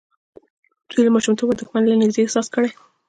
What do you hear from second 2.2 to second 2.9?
احساس کړی.